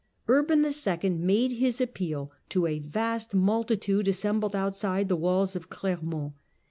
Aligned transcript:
Urban 0.27 0.61
II. 0.65 0.71
The 0.71 0.71
First 0.71 1.03
made 1.03 1.51
his 1.51 1.79
appeal 1.79 2.31
to 2.49 2.65
a 2.65 2.79
vast 2.79 3.35
multitude, 3.35 4.07
assembled 4.07 4.55
outside 4.55 5.01
preached 5.01 5.09
the 5.09 5.15
walls 5.15 5.55
of 5.55 5.69
Clermont. 5.69 6.33